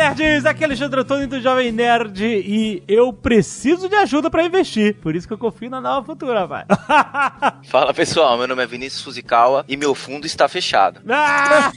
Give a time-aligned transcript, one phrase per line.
[0.00, 0.46] Nerds!
[0.46, 4.96] Aqui é Alexandre Antônio do Jovem Nerd e eu preciso de ajuda pra investir.
[4.96, 6.66] Por isso que eu confio na Nova Futura, rapaz.
[7.68, 11.02] Fala pessoal, meu nome é Vinícius Fuzikawa e meu fundo está fechado.
[11.06, 11.70] Ah!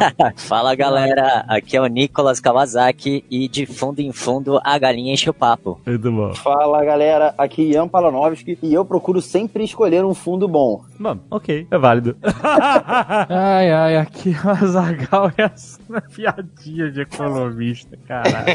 [0.36, 5.28] Fala galera, aqui é o Nicolas Kawasaki e de fundo em fundo a galinha enche
[5.28, 5.78] o papo.
[5.84, 6.34] Muito bom.
[6.36, 10.82] Fala galera, aqui é Ian Palanovski e eu procuro sempre escolher um fundo bom.
[10.98, 12.16] Bom, ok, é válido.
[13.28, 17.04] ai, ai, aqui é o Azagal e essa piadinha de
[17.50, 18.46] economista, caralho.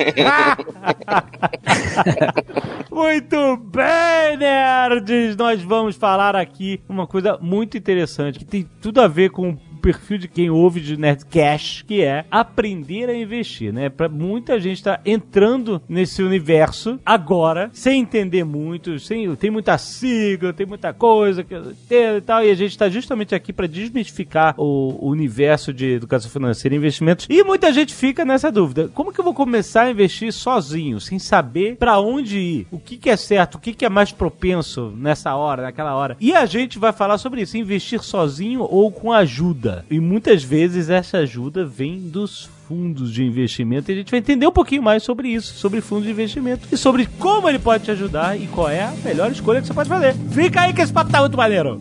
[2.89, 5.35] Muito bem, nerds!
[5.35, 10.17] Nós vamos falar aqui uma coisa muito interessante que tem tudo a ver com perfil
[10.17, 13.87] de quem ouve de Nerdcast, que é aprender a investir, né?
[13.87, 20.51] Pra muita gente tá entrando nesse universo agora, sem entender muito, sem, tem muita sigla,
[20.51, 24.97] tem muita coisa que e tal, e a gente tá justamente aqui para desmistificar o,
[25.05, 27.27] o universo de educação financeira e investimentos.
[27.29, 31.19] E muita gente fica nessa dúvida: como que eu vou começar a investir sozinho, sem
[31.19, 32.67] saber para onde ir?
[32.71, 36.17] O que, que é certo, o que, que é mais propenso nessa hora, naquela hora?
[36.19, 39.74] E a gente vai falar sobre isso: investir sozinho ou com ajuda.
[39.89, 44.47] E muitas vezes essa ajuda vem dos fundos de investimento e a gente vai entender
[44.47, 47.91] um pouquinho mais sobre isso, sobre fundos de investimento e sobre como ele pode te
[47.91, 50.15] ajudar e qual é a melhor escolha que você pode fazer.
[50.31, 51.79] Fica aí que esse papo tá muito maneiro.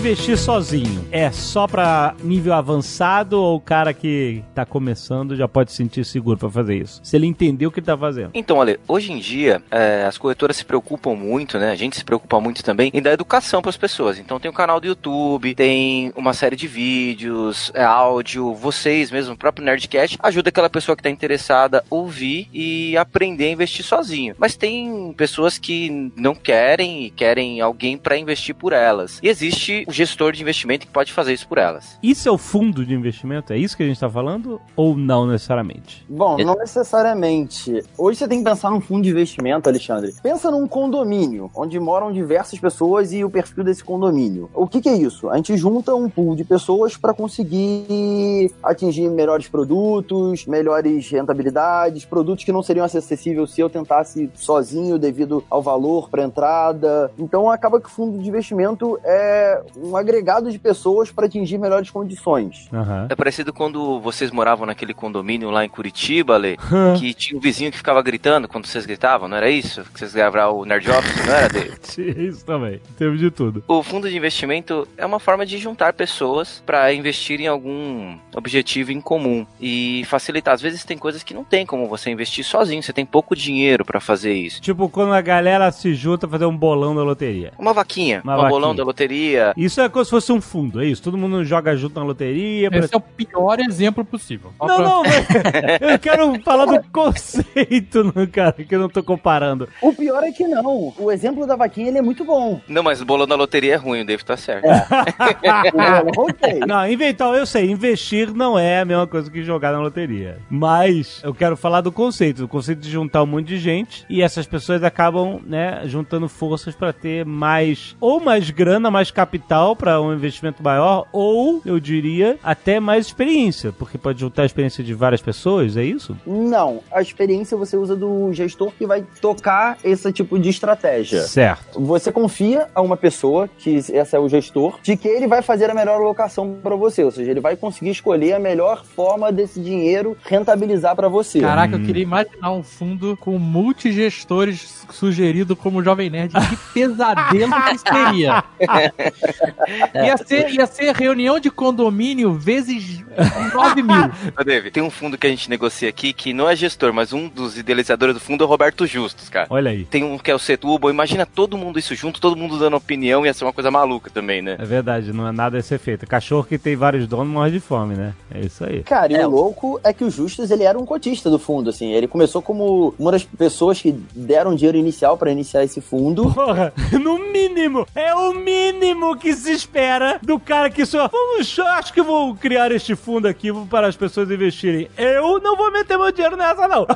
[0.00, 5.72] Investir sozinho é só pra nível avançado ou o cara que tá começando já pode
[5.72, 7.02] se sentir seguro pra fazer isso?
[7.04, 8.30] Se ele entendeu o que ele tá fazendo.
[8.32, 11.70] Então, Ale, hoje em dia é, as corretoras se preocupam muito, né?
[11.70, 14.18] A gente se preocupa muito também em dar educação para as pessoas.
[14.18, 19.34] Então tem o canal do YouTube, tem uma série de vídeos, é, áudio, vocês mesmo,
[19.34, 24.34] o próprio Nerdcast, ajuda aquela pessoa que tá interessada ouvir e aprender a investir sozinho.
[24.38, 29.20] Mas tem pessoas que não querem e querem alguém para investir por elas.
[29.22, 31.98] E existe gestor de investimento que pode fazer isso por elas.
[32.02, 33.52] Isso é o fundo de investimento?
[33.52, 34.60] É isso que a gente tá falando?
[34.76, 36.04] Ou não necessariamente?
[36.08, 37.82] Bom, não necessariamente.
[37.96, 40.14] Hoje você tem que pensar num fundo de investimento, Alexandre.
[40.22, 44.50] Pensa num condomínio, onde moram diversas pessoas e o perfil desse condomínio.
[44.54, 45.28] O que, que é isso?
[45.30, 52.44] A gente junta um pool de pessoas para conseguir atingir melhores produtos, melhores rentabilidades, produtos
[52.44, 57.10] que não seriam acessíveis se eu tentasse sozinho devido ao valor para entrada.
[57.18, 61.90] Então acaba que o fundo de investimento é um agregado de pessoas para atingir melhores
[61.90, 62.68] condições.
[62.72, 63.06] Aham.
[63.08, 66.56] É parecido quando vocês moravam naquele condomínio lá em Curitiba, Ale,
[66.98, 69.82] que tinha um vizinho que ficava gritando quando vocês gritavam, não era isso?
[69.92, 71.70] Que vocês gravaram o Nerd Office, não era dele?
[72.20, 72.80] Isso também.
[72.96, 73.62] Teve de tudo.
[73.68, 78.90] O fundo de investimento é uma forma de juntar pessoas para investir em algum objetivo
[78.92, 80.54] em comum e facilitar.
[80.54, 83.84] Às vezes tem coisas que não tem como você investir sozinho, você tem pouco dinheiro
[83.84, 84.60] para fazer isso.
[84.60, 87.52] Tipo, quando a galera se junta pra fazer um bolão da loteria.
[87.58, 88.74] Uma vaquinha, Uma um bolão vaquinha.
[88.76, 89.52] da loteria.
[89.56, 91.02] Isso é como se fosse um fundo, é isso?
[91.02, 92.70] Todo mundo joga junto na loteria.
[92.70, 94.52] pra- Esse é o pior exemplo possível.
[94.60, 95.26] Não, pra- não, mas
[95.80, 99.68] eu quero falar do conceito, não, cara, que eu não tô comparando.
[99.82, 100.92] O pior é que não.
[100.98, 102.60] O exemplo da vaquinha ele é muito bom.
[102.68, 104.64] Não, mas o bolão da loteria é ruim, o Dave tá certo.
[106.16, 106.60] O ok.
[106.66, 110.38] Não, inventar, eu sei, investir não é a mesma coisa que jogar na loteria.
[110.50, 114.22] Mas eu quero falar do conceito, do conceito de juntar um monte de gente e
[114.22, 120.00] essas pessoas acabam, né, juntando forças pra ter mais ou mais grana, mais capital pra
[120.00, 124.94] um investimento maior, ou eu diria até mais experiência, porque pode juntar a experiência de
[124.94, 126.16] várias pessoas, é isso?
[126.26, 131.22] Não, a experiência você usa do gestor que vai tocar esse tipo de estratégia.
[131.22, 131.80] Certo.
[131.80, 135.70] Você confia a uma pessoa, que essa é o gestor, de que ele vai fazer
[135.70, 139.60] a melhor alocação para você, ou seja, ele vai conseguir escolher a melhor forma desse
[139.60, 141.40] dinheiro rentabilizar para você.
[141.40, 146.34] Caraca, eu queria imaginar um fundo com multigestores sugerido como Jovem Nerd.
[146.34, 147.84] Que pesadelo que isso
[149.50, 150.06] seria.
[150.06, 153.04] Ia ser, ia ser reunião de condomínio vezes
[153.52, 153.96] 9 mil.
[154.38, 157.12] Ô, Dave, tem um fundo que a gente negocia aqui que não é gestor, mas
[157.12, 159.46] um dos idealizadores do fundo é o Roberto Justus, cara.
[159.50, 159.84] Olha aí.
[159.84, 163.24] Tem um que é o Setúbal, imagina todo mundo isso junto, todo mundo dando opinião,
[163.24, 164.56] ia ser uma coisa maluca também, né?
[164.58, 166.06] É verdade, não é nada a ser feito.
[166.06, 168.14] Cachorro que tem vários donos morre de fome, né?
[168.32, 168.82] É isso aí.
[168.82, 171.70] Cara, e É, o louco é que o Justus, ele era um cotista do fundo,
[171.70, 171.92] assim.
[171.92, 176.32] Ele começou como uma das pessoas que deram dinheiro inicial para iniciar esse fundo.
[176.32, 181.08] Porra, no mínimo, é o mínimo que se espera do cara que só.
[181.08, 184.88] Vamos, acho que vou criar este fundo aqui para as pessoas investirem.
[184.96, 186.86] Eu não vou meter meu dinheiro nessa, não.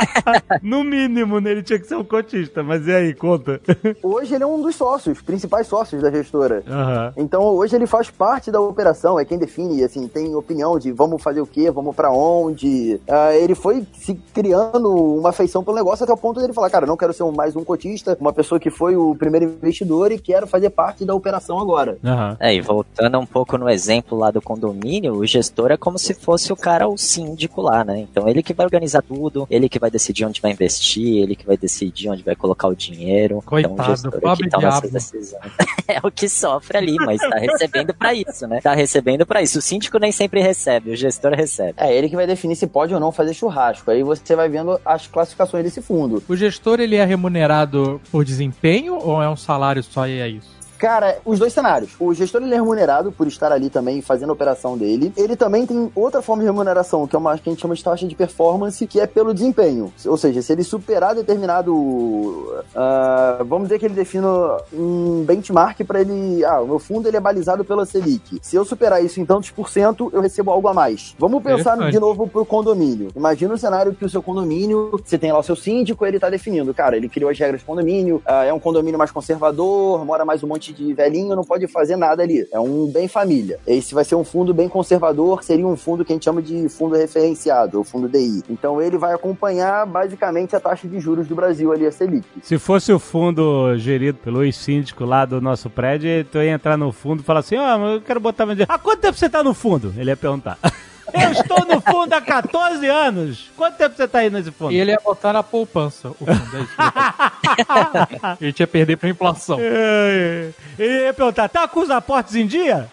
[0.62, 1.52] no mínimo, né?
[1.52, 3.60] Ele tinha que ser um cotista, mas e aí, conta?
[4.02, 6.62] Hoje ele é um dos sócios, principais sócios da gestora.
[6.66, 7.12] Aham.
[7.16, 11.22] Então hoje ele faz parte da operação, é quem define, assim, tem opinião de vamos
[11.22, 13.00] fazer o quê, vamos pra onde.
[13.08, 16.86] Ah, ele foi se criando uma afeição pelo negócio até o ponto dele falar, cara,
[16.86, 20.46] não quero ser mais um cotista, uma pessoa que foi o primeiro investidor e quero
[20.46, 21.83] fazer parte da operação agora.
[22.04, 22.36] Aham.
[22.40, 26.14] É, e voltando um pouco no exemplo lá do condomínio, o gestor é como se
[26.14, 28.00] fosse o cara, o síndico lá, né?
[28.00, 31.46] Então ele que vai organizar tudo, ele que vai decidir onde vai investir, ele que
[31.46, 33.42] vai decidir onde vai colocar o dinheiro.
[33.44, 34.86] Coitado, então o gestor é pobre que toma diabo.
[34.86, 35.52] essas decisões.
[35.88, 38.60] é o que sofre ali, mas tá recebendo pra isso, né?
[38.60, 39.58] Tá recebendo pra isso.
[39.58, 41.74] O síndico nem sempre recebe, o gestor recebe.
[41.76, 43.90] É ele que vai definir se pode ou não fazer churrasco.
[43.90, 46.22] Aí você vai vendo as classificações desse fundo.
[46.28, 50.54] O gestor, ele é remunerado por desempenho ou é um salário só e é isso?
[50.84, 51.92] Cara, os dois cenários.
[51.98, 55.14] O gestor ele é remunerado por estar ali também fazendo a operação dele.
[55.16, 57.82] Ele também tem outra forma de remuneração, que é uma que a gente chama de
[57.82, 59.90] taxa de performance, que é pelo desempenho.
[60.04, 62.62] Ou seja, se ele superar determinado.
[62.76, 64.28] ah, vamos dizer que ele defina
[64.74, 66.44] um benchmark para ele.
[66.44, 68.38] Ah, o meu fundo ele é balizado pela Selic.
[68.42, 71.14] Se eu superar isso em tantos por cento, eu recebo algo a mais.
[71.18, 73.08] Vamos pensar de novo pro condomínio.
[73.16, 76.28] Imagina o cenário que o seu condomínio, você tem lá o seu síndico, ele tá
[76.28, 76.74] definindo.
[76.74, 80.44] Cara, ele criou as regras do condomínio, ah, é um condomínio mais conservador, mora mais
[80.44, 82.46] um monte de velhinho, não pode fazer nada ali.
[82.52, 83.58] É um bem família.
[83.66, 86.68] Esse vai ser um fundo bem conservador, seria um fundo que a gente chama de
[86.68, 88.42] fundo referenciado, ou fundo DI.
[88.48, 92.26] Então ele vai acompanhar basicamente a taxa de juros do Brasil ali, a Selic.
[92.42, 96.92] Se fosse o fundo gerido pelo ex-síndico lá do nosso prédio, tu ia entrar no
[96.92, 98.72] fundo e falar assim: Ó, mas eu quero botar meu dinheiro.
[98.72, 99.94] Há quanto tempo você tá no fundo?
[99.96, 100.58] Ele ia perguntar.
[101.14, 103.50] Eu estou no fundo há 14 anos.
[103.56, 104.72] Quanto tempo você tá aí nesse fundo?
[104.72, 106.08] E ele ia botar na poupança.
[106.10, 109.58] O fundo, é ele ele tinha perder pra inflação.
[109.60, 112.88] É, Ele ia perguntar: tá com os aportes em dia?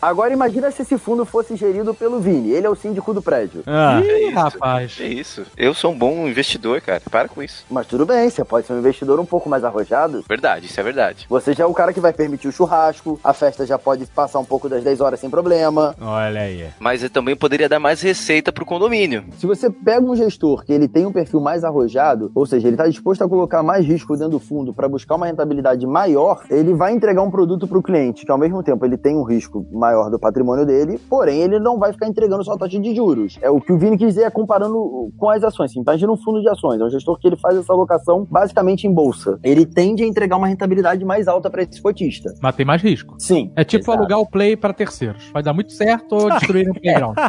[0.00, 2.50] Agora imagina se esse fundo fosse gerido pelo Vini.
[2.50, 3.62] Ele é o síndico do prédio.
[3.66, 4.34] Ah, Ih, isso.
[4.34, 4.96] rapaz.
[5.00, 5.42] É isso.
[5.56, 7.02] Eu sou um bom investidor, cara.
[7.10, 7.64] Para com isso.
[7.70, 10.24] Mas tudo bem, você pode ser um investidor um pouco mais arrojado.
[10.28, 11.26] Verdade, isso é verdade.
[11.28, 14.38] Você já é o cara que vai permitir o churrasco, a festa já pode passar
[14.38, 15.94] um pouco das 10 horas sem problema.
[16.00, 16.66] olha aí.
[16.78, 19.24] Mas eu também poderia dar mais receita pro condomínio.
[19.38, 22.74] Se você pega um gestor que ele tem um perfil mais arrojado, ou seja, ele
[22.74, 26.74] está disposto a colocar mais risco dentro do fundo para buscar uma rentabilidade maior, ele
[26.74, 29.66] vai entregar um produto para o cliente que ao mesmo tempo ele tem um risco
[29.70, 33.38] maior do patrimônio dele, porém ele não vai ficar entregando só a taxa de juros.
[33.40, 35.70] É o que o Vini quis dizer é comparando com as ações.
[35.70, 38.86] Assim, imagina um fundo de ações, é um gestor que ele faz essa alocação basicamente
[38.86, 39.38] em bolsa.
[39.42, 42.32] Ele tende a entregar uma rentabilidade mais alta para esse cotista.
[42.40, 43.14] Mas tem mais risco.
[43.18, 43.52] Sim.
[43.56, 43.98] É tipo Exato.
[43.98, 45.30] alugar o play para terceiros.
[45.32, 47.16] Vai dar muito certo ou destruir um playground.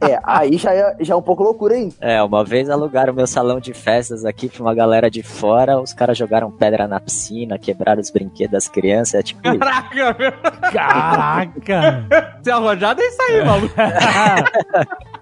[0.00, 1.92] É, aí já é, já é um pouco loucura, hein?
[2.00, 5.92] É, uma vez alugaram meu salão de festas aqui pra uma galera de fora, os
[5.92, 9.42] caras jogaram pedra na piscina, quebraram os brinquedos das crianças, é tipo.
[9.42, 10.32] Caraca, meu.
[10.72, 11.49] Caraca!
[12.42, 13.74] Se arrojado é isso aí, maluco.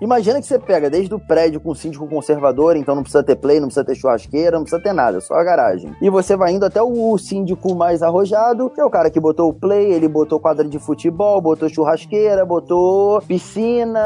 [0.00, 3.60] Imagina que você pega desde o prédio com síndico conservador, então não precisa ter play,
[3.60, 5.92] não precisa ter churrasqueira, não precisa ter nada, só a garagem.
[6.00, 9.48] E você vai indo até o síndico mais arrojado, que é o cara que botou
[9.50, 14.00] o play, ele botou quadra de futebol, botou churrasqueira, botou piscina.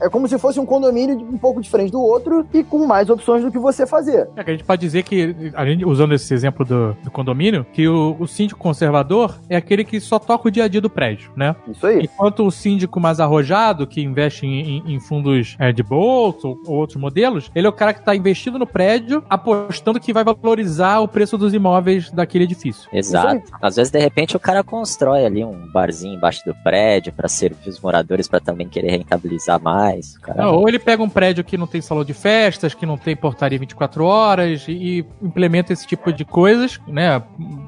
[0.00, 3.42] É como se fosse um condomínio um pouco diferente do outro e com mais opções
[3.42, 4.28] do que você fazer.
[4.36, 7.64] É que a gente pode dizer que, a gente, usando esse exemplo do, do condomínio,
[7.72, 10.90] que o, o síndico conservador é aquele que só toca o dia a dia do
[10.90, 11.54] prédio, né?
[11.68, 12.00] Isso aí.
[12.02, 16.60] Enquanto o síndico mais arrojado, que investe em, em- em fundos é, de bolsa ou,
[16.66, 20.24] ou outros modelos, ele é o cara que está investido no prédio, apostando que vai
[20.24, 22.88] valorizar o preço dos imóveis daquele edifício.
[22.92, 23.52] Exato.
[23.62, 27.68] Às vezes, de repente, o cara constrói ali um barzinho embaixo do prédio pra servir
[27.68, 30.18] os moradores pra também querer rentabilizar mais.
[30.36, 33.14] Não, ou ele pega um prédio que não tem salão de festas, que não tem
[33.14, 37.22] portaria 24 horas e, e implementa esse tipo de coisas, né?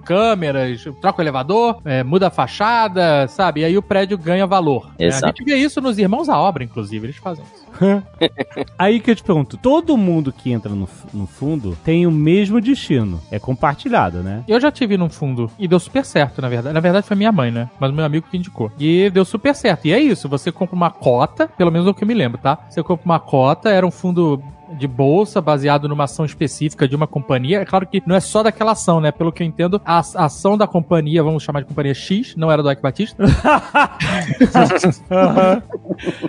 [0.05, 3.61] Câmeras, troca o elevador, é, muda a fachada, sabe?
[3.61, 4.87] E aí o prédio ganha valor.
[4.87, 4.93] né?
[5.01, 5.27] A Exato.
[5.29, 7.36] gente vê isso nos Irmãos à Obra, inclusive, eles fazem
[8.79, 12.61] Aí que eu te pergunto: todo mundo que entra no, no fundo tem o mesmo
[12.61, 13.21] destino.
[13.31, 14.45] É compartilhado, né?
[14.49, 16.75] Eu já tive num fundo e deu super certo, na verdade.
[16.75, 17.69] Na verdade foi minha mãe, né?
[17.79, 18.71] Mas meu amigo que indicou.
[18.79, 19.87] E deu super certo.
[19.87, 22.39] E é isso, você compra uma cota, pelo menos é o que eu me lembro,
[22.39, 22.59] tá?
[22.69, 27.07] Você compra uma cota, era um fundo de bolsa baseado numa ação específica de uma
[27.07, 27.61] companhia.
[27.61, 29.13] É claro que não é só daquela ação, né?
[29.13, 32.63] Pelo que eu entendo, a ação da companhia, vamos chamar de companhia X, não era
[32.63, 33.25] do Ike Batista.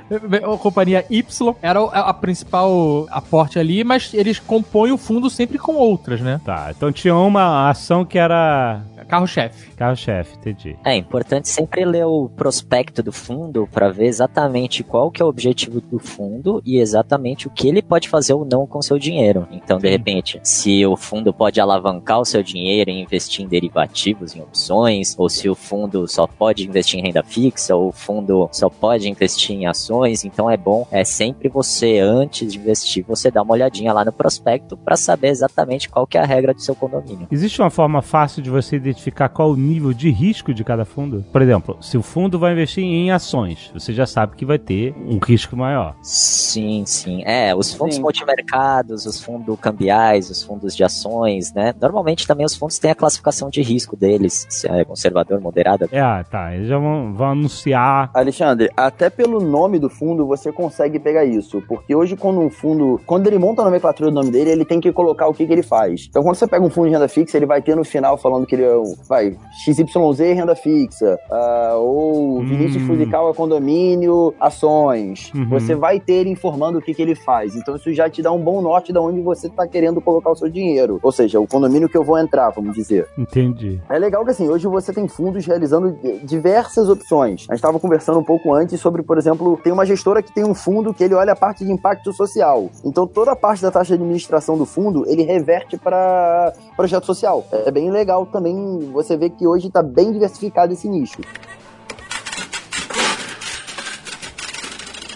[0.54, 5.76] a companhia Y era a principal aporte ali, mas eles compõem o fundo sempre com
[5.76, 6.40] outras, né?
[6.44, 9.72] Tá, então tinha uma ação que era carro-chefe.
[9.76, 10.76] Carro-chefe, entendi.
[10.84, 15.30] É importante sempre ler o prospecto do fundo para ver exatamente qual que é o
[15.30, 19.48] objetivo do fundo e exatamente o que ele pode fazer ou não com seu dinheiro.
[19.52, 24.36] Então, de repente, se o fundo pode alavancar o seu dinheiro e investir em derivativos,
[24.36, 28.50] em opções, ou se o fundo só pode investir em renda fixa, ou o fundo
[28.52, 33.32] só pode investir em ações, então é bom é sempre você antes de investir, você
[33.32, 36.62] dar uma olhadinha lá no prospecto para saber exatamente qual que é a regra do
[36.62, 37.28] seu condomínio.
[37.32, 38.97] Existe uma forma fácil de você identificar
[39.34, 41.26] qual o nível de risco de cada fundo?
[41.32, 44.94] Por exemplo, se o fundo vai investir em ações, você já sabe que vai ter
[45.06, 45.96] um risco maior.
[46.02, 47.24] Sim, sim.
[47.26, 48.02] É, os fundos Sim.
[48.02, 51.74] multimercados, os fundos cambiais, os fundos de ações, né?
[51.80, 55.88] Normalmente também os fundos têm a classificação de risco deles, se é conservador, moderado.
[55.92, 56.56] É, tá.
[56.56, 58.10] Eles já vão, vão anunciar.
[58.14, 61.62] Alexandre, até pelo nome do fundo você consegue pegar isso.
[61.68, 63.00] Porque hoje, quando um fundo.
[63.06, 65.54] Quando ele monta a nomenclatura do nome dele, ele tem que colocar o que, que
[65.54, 66.08] ele faz.
[66.10, 68.46] Então, quando você pega um fundo de renda fixa, ele vai ter no final falando
[68.46, 68.87] que ele é um.
[69.08, 71.18] Vai, XYZ renda fixa.
[71.32, 72.88] ah, ou Vinícius Hum.
[72.88, 75.32] Fusical é condomínio, ações.
[75.34, 75.50] Uhum.
[75.50, 77.56] Você vai ter ele informando o que, que ele faz.
[77.56, 80.36] Então, isso já te dá um bom norte de onde você está querendo colocar o
[80.36, 81.00] seu dinheiro.
[81.02, 83.08] Ou seja, o condomínio que eu vou entrar, vamos dizer.
[83.18, 83.82] Entendi.
[83.90, 87.42] É legal que assim, hoje você tem fundos realizando di- diversas opções.
[87.50, 90.44] A gente estava conversando um pouco antes sobre, por exemplo, tem uma gestora que tem
[90.46, 92.70] um fundo que ele olha a parte de impacto social.
[92.86, 97.46] Então toda a parte da taxa de administração do fundo, ele reverte para projeto social.
[97.52, 101.22] É bem legal também você ver que hoje está bem diversificado esse nicho.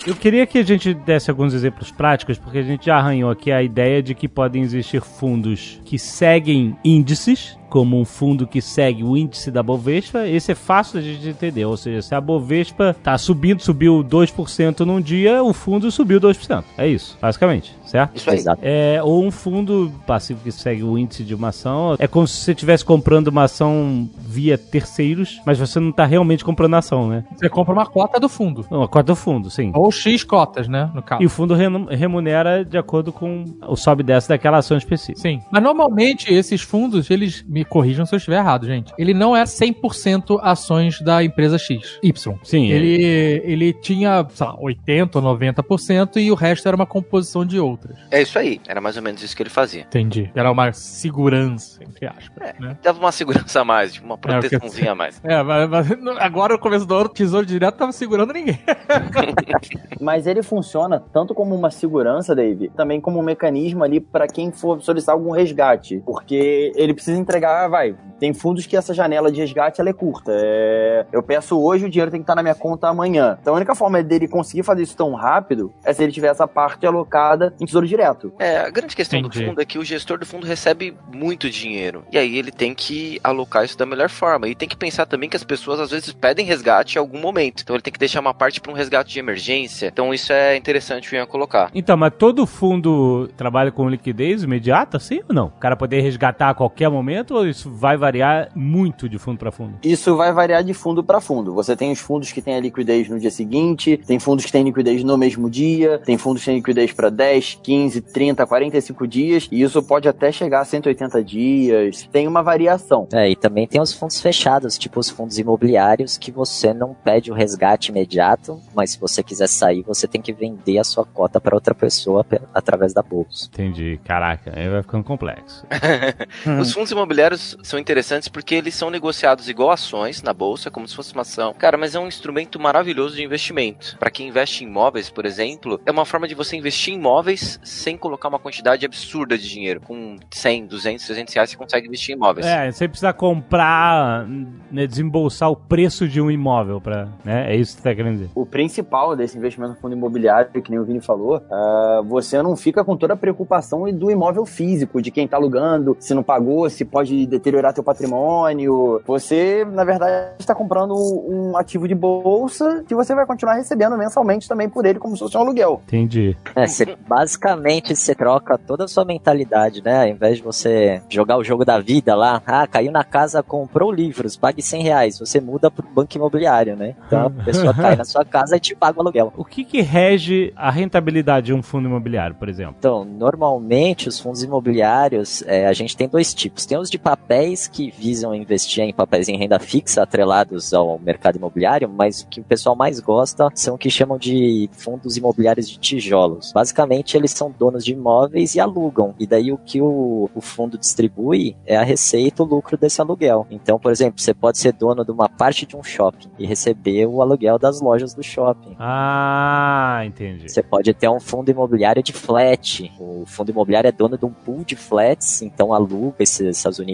[0.05, 3.51] Eu queria que a gente desse alguns exemplos práticos, porque a gente já arranhou aqui
[3.51, 9.01] a ideia de que podem existir fundos que seguem índices, como um fundo que segue
[9.01, 10.27] o índice da Bovespa.
[10.27, 14.99] Esse é fácil gente entender, ou seja, se a Bovespa tá subindo, subiu 2% num
[14.99, 16.65] dia, o fundo subiu 2%.
[16.77, 18.17] É isso, basicamente, certo?
[18.17, 18.37] Isso aí.
[18.37, 18.61] Exato.
[18.61, 21.95] É, ou um fundo passivo que segue o índice de uma ação.
[21.97, 26.43] É como se você estivesse comprando uma ação via terceiros, mas você não está realmente
[26.43, 27.23] comprando a ação, né?
[27.37, 28.65] Você compra uma cota do fundo.
[28.69, 29.71] Uma cota do fundo, sim.
[29.73, 30.91] Ou X cotas, né?
[30.93, 31.23] No caso.
[31.23, 35.21] E o fundo remunera de acordo com o sobe e desce daquela ação específica.
[35.21, 35.39] Sim.
[35.49, 38.93] Mas normalmente esses fundos, eles me corrijam se eu estiver errado, gente.
[38.97, 42.35] Ele não é 100% ações da empresa X, Y.
[42.43, 47.45] Sim, Ele, ele tinha, sei lá, 80% ou 90% e o resto era uma composição
[47.45, 47.97] de outras.
[48.09, 48.59] É isso aí.
[48.67, 49.81] Era mais ou menos isso que ele fazia.
[49.81, 50.31] Entendi.
[50.35, 52.55] Era uma segurança, entre aspas, É.
[52.59, 52.77] né?
[52.81, 55.21] Dava uma segurança a mais, tipo, uma proteçãozinha a mais.
[55.31, 55.87] É, mas, mas
[56.19, 58.59] agora o começo do ano, o Tesouro Direto tava segurando ninguém.
[59.99, 64.51] Mas ele funciona tanto como uma segurança, Dave, também como um mecanismo ali para quem
[64.51, 66.01] for solicitar algum resgate.
[66.05, 67.95] Porque ele precisa entregar, vai.
[68.19, 70.31] Tem fundos que essa janela de resgate ela é curta.
[70.35, 73.37] É, eu peço hoje, o dinheiro tem que estar na minha conta amanhã.
[73.41, 76.47] Então a única forma dele conseguir fazer isso tão rápido é se ele tiver essa
[76.47, 78.31] parte alocada em tesouro direto.
[78.37, 79.39] É, a grande questão Entendi.
[79.39, 82.03] do fundo é que o gestor do fundo recebe muito dinheiro.
[82.11, 84.47] E aí ele tem que alocar isso da melhor forma.
[84.47, 87.61] E tem que pensar também que as pessoas às vezes pedem resgate em algum momento.
[87.63, 89.87] Então ele tem que deixar uma parte para um resgate de emergência.
[89.87, 91.71] Então isso é interessante o Ian colocar.
[91.73, 95.47] Então, mas todo fundo trabalha com liquidez imediata, sim ou não?
[95.47, 99.51] O cara poder resgatar a qualquer momento ou isso vai variar muito de fundo para
[99.51, 99.73] fundo?
[99.83, 101.53] Isso vai variar de fundo para fundo.
[101.53, 104.63] Você tem os fundos que têm a liquidez no dia seguinte, tem fundos que têm
[104.63, 109.47] liquidez no mesmo dia, tem fundos que têm liquidez para 10, 15, 30, 45 dias,
[109.51, 112.07] e isso pode até chegar a 180 dias.
[112.11, 113.07] Tem uma variação.
[113.13, 117.31] É, e também tem os fundos fechados, tipo os fundos imobiliários, que você não pede
[117.31, 121.39] o resgate imediato, mas se você quiser sair, você tem que vender a sua cota
[121.41, 123.47] para outra pessoa pe- através da bolsa.
[123.51, 123.99] Entendi.
[124.03, 125.65] Caraca, aí vai ficando complexo.
[126.59, 127.20] Os fundos imobiliários
[127.63, 131.53] são interessantes porque eles são negociados igual ações na bolsa, como se fosse uma ação.
[131.57, 133.97] Cara, mas é um instrumento maravilhoso de investimento.
[133.99, 137.59] Para quem investe em imóveis, por exemplo, é uma forma de você investir em imóveis
[137.63, 139.81] sem colocar uma quantidade absurda de dinheiro.
[139.81, 142.45] Com 100, 200, 300 reais você consegue investir em imóveis.
[142.45, 144.27] É, você precisa comprar,
[144.71, 147.53] né, desembolsar o preço de um imóvel para, né?
[147.53, 148.29] É isso que você tá querendo dizer.
[148.35, 152.55] O principal desse investimento no fundo imobiliário, que nem o Vini falou, ah, você não
[152.55, 156.69] fica com toda a preocupação do imóvel físico, de quem tá alugando, se não pagou,
[156.69, 159.01] se pode deteriorar teu patrimônio.
[159.05, 164.47] Você, na verdade, está comprando um ativo de bolsa que você vai continuar recebendo mensalmente
[164.47, 165.81] também por ele, como se fosse um aluguel.
[165.87, 166.35] Entendi.
[166.55, 170.03] É, você, basicamente você troca toda a sua mentalidade, né?
[170.03, 173.91] Ao invés de você jogar o jogo da vida lá, ah, caiu na casa, comprou
[173.91, 176.95] livros, pague 100 reais, você muda pro banco imobiliário, né?
[177.07, 179.33] Então a pessoa cai na sua casa e te paga o aluguel.
[179.35, 182.75] O que que rege a rentabilidade de um fundo imobiliário, por exemplo?
[182.77, 186.65] Então, normalmente os fundos imobiliários, é, a gente tem dois tipos.
[186.65, 191.37] Tem os de papéis que visam investir em papéis em renda fixa atrelados ao mercado
[191.37, 195.69] imobiliário, mas o que o pessoal mais gosta são o que chamam de fundos imobiliários
[195.69, 196.51] de tijolos.
[196.53, 199.13] Basicamente, eles são donos de imóveis e alugam.
[199.19, 203.47] E daí o que o, o fundo distribui é a receita, o lucro desse aluguel.
[203.49, 207.05] Então, por exemplo, você pode ser dono de uma parte de um shopping e receber
[207.05, 208.75] o aluguel das lojas do shopping.
[208.79, 210.49] Ah, entendi.
[210.49, 212.91] Você pode ter um fundo imobiliário de flat.
[212.99, 216.90] O fundo imobiliário é dono de um pool de flats, então aluga essas unidades,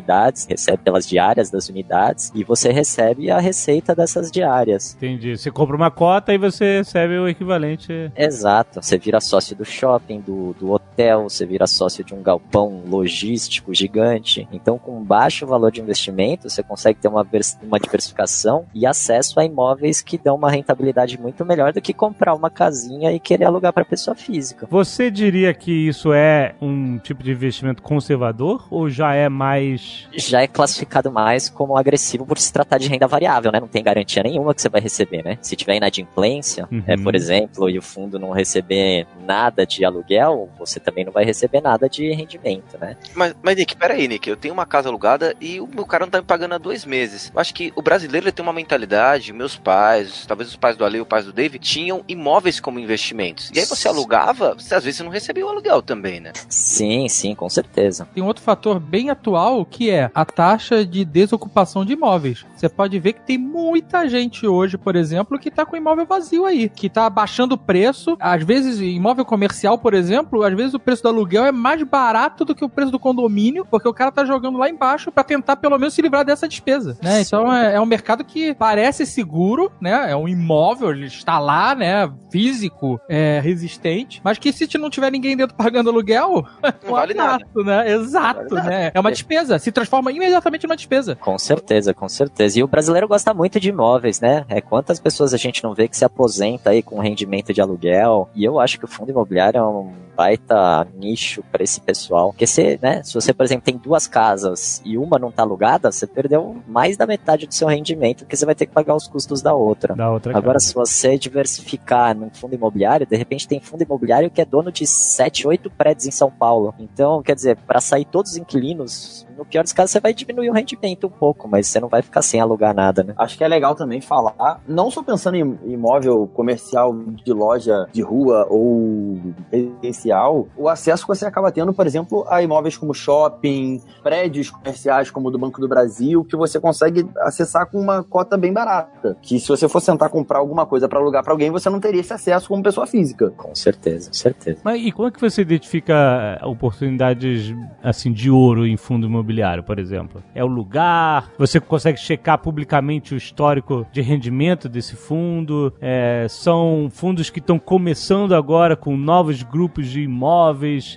[0.48, 4.96] recebe pelas diárias das unidades e você recebe a receita dessas diárias.
[4.96, 5.38] Entendi.
[5.38, 8.12] Você compra uma cota e você recebe o equivalente.
[8.16, 8.82] Exato.
[8.82, 13.74] Você vira sócio do shopping, do, do hotel, você vira sócio de um galpão logístico
[13.74, 14.48] gigante.
[14.51, 17.25] Então, com baixo valor de investimento, você consegue ter uma,
[17.62, 22.34] uma diversificação e acesso a imóveis que dão uma rentabilidade muito melhor do que comprar
[22.34, 24.68] uma casinha e querer alugar para pessoa física.
[24.72, 30.08] Você diria que isso é um tipo de investimento conservador ou já é mais.
[30.13, 33.60] Já é classificado mais como agressivo por se tratar de renda variável, né?
[33.60, 35.38] Não tem garantia nenhuma que você vai receber, né?
[35.42, 36.84] Se tiver inadimplência, uhum.
[36.88, 41.25] é, por exemplo, e o fundo não receber nada de aluguel, você também não vai
[41.25, 42.96] receber nada de rendimento, né?
[43.13, 46.12] Mas, mas Nick, peraí, Nick, eu tenho uma casa alugada e o meu cara não
[46.12, 47.29] tá me pagando há dois meses.
[47.34, 51.00] Eu acho que o brasileiro tem uma mentalidade, meus pais, talvez os pais do Ale
[51.00, 53.51] e os pais do David, tinham imóveis como investimentos.
[53.53, 56.32] E aí você alugava, você, às vezes você não recebia o aluguel também, né?
[56.48, 58.08] Sim, sim, com certeza.
[58.13, 62.46] Tem outro fator bem atual que é a taxa de desocupação de imóveis.
[62.56, 66.46] Você pode ver que tem muita gente hoje, por exemplo, que tá com imóvel vazio
[66.46, 68.15] aí, que tá baixando o preço.
[68.20, 72.46] Às vezes, imóvel comercial, por exemplo, às vezes o preço do aluguel é mais barato
[72.46, 75.57] do que o preço do condomínio, porque o cara tá jogando lá embaixo para tentar
[75.57, 77.22] pelo menos se livrar dessa despesa, né?
[77.22, 80.12] Então é, é, um mercado que parece seguro, né?
[80.12, 82.12] É um imóvel, ele está lá, né?
[82.31, 86.46] Físico, é, resistente, mas que se não tiver ninguém dentro pagando aluguel,
[86.84, 87.46] não vale nada.
[87.55, 87.91] né?
[87.91, 88.91] Exato, vale né?
[88.93, 91.15] É uma despesa, se transforma imediatamente numa despesa.
[91.15, 92.60] Com certeza, com certeza.
[92.60, 94.46] E o brasileiro gosta muito de imóveis, né?
[94.48, 98.29] É quantas pessoas a gente não vê que se aposenta aí com rendimento de aluguel.
[98.36, 100.55] E eu acho que o fundo imobiliário é um baita
[100.95, 102.31] nicho para esse pessoal.
[102.31, 105.91] Porque se, né, se você, por exemplo, tem duas casas e uma não tá alugada,
[105.91, 109.07] você perdeu mais da metade do seu rendimento, porque você vai ter que pagar os
[109.07, 109.95] custos da outra.
[109.95, 110.67] Da outra Agora, casa.
[110.67, 114.86] se você diversificar num fundo imobiliário, de repente tem fundo imobiliário que é dono de
[114.86, 116.74] 7, 8 prédios em São Paulo.
[116.79, 120.50] Então, quer dizer, para sair todos os inquilinos no pior dos casos, você vai diminuir
[120.50, 123.13] o rendimento um pouco, mas você não vai ficar sem alugar nada, né?
[123.17, 126.93] Acho que é legal também falar, não só pensando em imóvel comercial
[127.24, 129.17] de loja de rua ou
[129.51, 135.12] residencial, o acesso que você acaba tendo, por exemplo, a imóveis como shopping, prédios comerciais
[135.12, 139.18] como o do Banco do Brasil, que você consegue acessar com uma cota bem barata.
[139.22, 142.01] Que se você for sentar comprar alguma coisa para alugar para alguém, você não teria
[142.01, 143.32] esse acesso como pessoa física.
[143.32, 144.60] Com certeza, com certeza.
[144.63, 149.38] Mas e como é que você identifica oportunidades assim de ouro em fundo imobiliário?
[149.38, 150.24] imobiliário, por exemplo?
[150.34, 151.32] É o lugar?
[151.38, 155.74] Você consegue checar publicamente o histórico de rendimento desse fundo?
[155.82, 160.37] É, são fundos que estão começando agora com novos grupos de imóveis?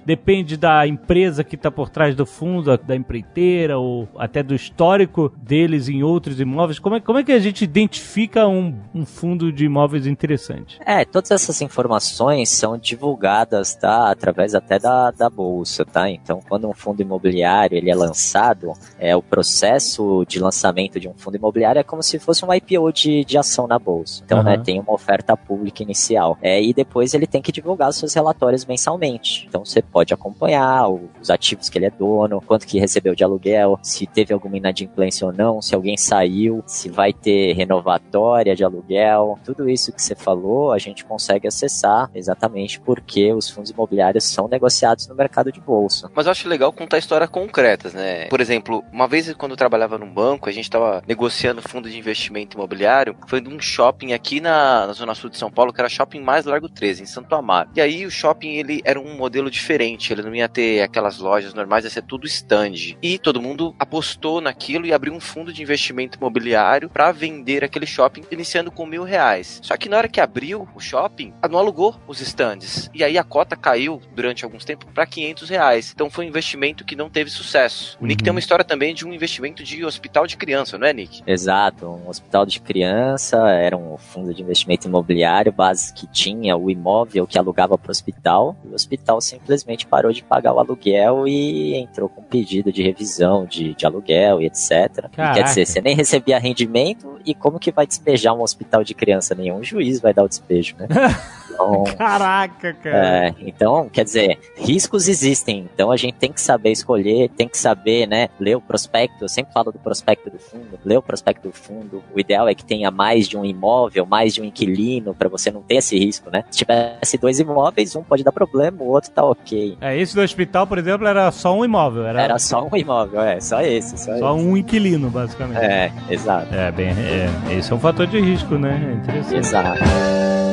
[0.05, 5.33] Depende da empresa que está por trás do fundo, da empreiteira ou até do histórico
[5.37, 6.79] deles em outros imóveis?
[6.79, 10.79] Como é, como é que a gente identifica um, um fundo de imóveis interessante?
[10.85, 14.11] É, todas essas informações são divulgadas, tá?
[14.11, 16.09] Através até da, da bolsa, tá?
[16.11, 21.09] Então, quando um fundo imobiliário ele é lançado lançado, é, o processo de lançamento de
[21.09, 24.23] um fundo imobiliário é como se fosse um IPO de, de ação na bolsa.
[24.25, 24.45] Então, uhum.
[24.45, 26.37] né, tem uma oferta pública inicial.
[26.43, 29.30] É, e depois ele tem que divulgar seus relatórios mensalmente.
[29.49, 33.79] Então, você pode acompanhar os ativos que ele é dono, quanto que recebeu de aluguel,
[33.83, 39.39] se teve alguma inadimplência ou não, se alguém saiu, se vai ter renovatória de aluguel.
[39.45, 44.49] Tudo isso que você falou, a gente consegue acessar exatamente porque os fundos imobiliários são
[44.49, 46.11] negociados no mercado de bolsa.
[46.15, 48.27] Mas eu acho legal contar histórias concretas, né?
[48.27, 51.99] Por exemplo, uma vez quando eu trabalhava num banco, a gente estava negociando fundo de
[51.99, 55.89] investimento imobiliário, foi num shopping aqui na, na, Zona Sul de São Paulo, que era
[55.89, 57.71] Shopping Mais Largo 13, em Santo Amaro.
[57.75, 61.55] E aí o shopping, ele era um modelo diferente, ele não ia ter aquelas lojas
[61.55, 62.97] normais, ia ser tudo stand.
[63.03, 67.87] E todo mundo apostou naquilo e abriu um fundo de investimento imobiliário para vender aquele
[67.87, 69.61] shopping, iniciando com mil reais.
[69.63, 72.91] Só que na hora que abriu o shopping, não alugou os stands.
[72.95, 75.93] E aí a cota caiu durante alguns tempos para 500 reais.
[75.95, 77.99] Então foi um investimento que não teve sucesso.
[78.01, 80.93] O Nick tem uma história também de um investimento de hospital de criança, não é,
[80.93, 81.23] Nick?
[81.27, 86.71] Exato, um hospital de criança, era um fundo de investimento imobiliário, base que tinha o
[86.71, 91.27] imóvel que alugava para o hospital, e o hospital simplesmente parou de pagar o aluguel
[91.27, 95.07] e entrou com pedido de revisão de, de aluguel e etc.
[95.11, 98.93] E quer dizer, você nem recebia rendimento e como que vai despejar um hospital de
[98.93, 99.35] criança?
[99.35, 100.87] Nenhum juiz vai dar o despejo, né?
[101.61, 103.29] Então, Caraca, cara.
[103.29, 105.69] É, então, quer dizer, riscos existem.
[105.73, 109.25] Então a gente tem que saber escolher, tem que saber, né, ler o prospecto.
[109.25, 110.79] Eu sempre falo do prospecto do fundo.
[110.85, 112.03] Ler o prospecto do fundo.
[112.15, 115.51] O ideal é que tenha mais de um imóvel, mais de um inquilino, para você
[115.51, 116.45] não ter esse risco, né?
[116.51, 119.77] Se tivesse dois imóveis, um pode dar problema, o outro tá ok.
[119.81, 122.07] É, esse do hospital, por exemplo, era só um imóvel.
[122.07, 124.47] Era, Era só um imóvel, é, só esse, só, só esse.
[124.47, 125.59] um inquilino, basicamente.
[125.59, 128.81] É, exato, É, bem, é, esse é um fator de risco, né?
[128.91, 129.37] É interessante.
[129.37, 130.50] exato.